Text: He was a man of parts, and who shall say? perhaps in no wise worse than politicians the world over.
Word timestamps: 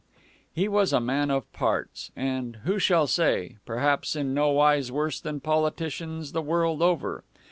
He 0.51 0.67
was 0.67 0.93
a 0.93 0.99
man 0.99 1.29
of 1.29 1.53
parts, 1.53 2.11
and 2.15 2.55
who 2.63 2.79
shall 2.79 3.05
say? 3.05 3.57
perhaps 3.67 4.15
in 4.15 4.33
no 4.33 4.49
wise 4.49 4.91
worse 4.91 5.21
than 5.21 5.39
politicians 5.41 6.31
the 6.31 6.41
world 6.41 6.81
over. 6.81 7.23